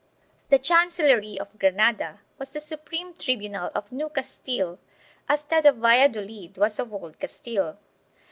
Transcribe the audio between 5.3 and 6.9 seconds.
that of Valladolid was